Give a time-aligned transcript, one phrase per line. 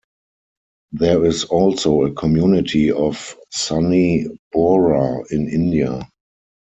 [0.93, 6.09] There is also a community of Sunni Bohra in India.